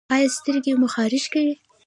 [0.15, 1.53] ایا سترګې مو خارښ کوي؟